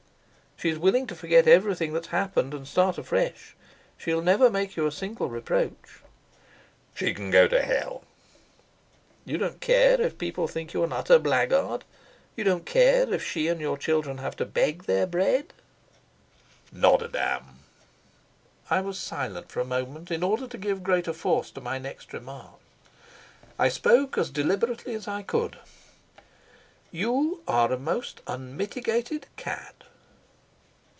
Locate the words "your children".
13.59-14.19